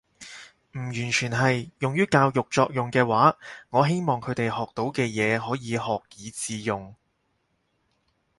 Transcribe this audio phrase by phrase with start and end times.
[0.71, 1.69] 唔完全係。
[1.77, 3.37] 用於教育作用嘅話，
[3.69, 6.95] 我希望佢哋學到嘅嘢可以學以致用